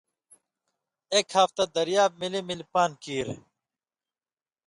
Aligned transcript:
اېک 1.13 1.29
ہفتہ 1.37 1.63
دریاب 1.75 2.11
مِلی 2.19 2.41
مِلی 2.47 2.65
پان٘د 2.73 2.93
کیریۡ۔ 3.03 3.41